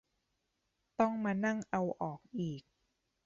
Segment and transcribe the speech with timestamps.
[0.99, 2.61] ต้องมานั่งเอาออกอีก